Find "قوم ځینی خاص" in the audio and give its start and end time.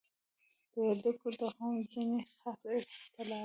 1.57-2.61